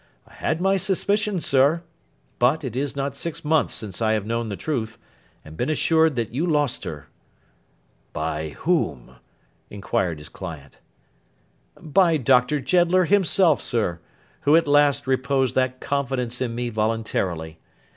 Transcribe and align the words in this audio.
I 0.27 0.33
had 0.33 0.59
my 0.59 0.77
suspicions, 0.77 1.45
sir; 1.45 1.83
but, 2.39 2.63
it 2.63 2.75
is 2.75 2.95
not 2.95 3.15
six 3.15 3.45
months 3.45 3.75
since 3.75 4.01
I 4.01 4.13
have 4.13 4.25
known 4.25 4.49
the 4.49 4.55
truth, 4.55 4.97
and 5.45 5.55
been 5.55 5.69
assured 5.69 6.15
that 6.15 6.33
you 6.33 6.43
lost 6.43 6.85
her.' 6.85 7.05
'By 8.11 8.49
whom?' 8.61 9.17
inquired 9.69 10.17
his 10.17 10.27
client. 10.29 10.79
'By 11.79 12.17
Doctor 12.17 12.59
Jeddler 12.59 13.05
himself, 13.05 13.61
sir, 13.61 13.99
who 14.41 14.55
at 14.55 14.67
last 14.67 15.05
reposed 15.05 15.53
that 15.53 15.79
confidence 15.79 16.41
in 16.41 16.55
me 16.55 16.69
voluntarily. 16.71 17.59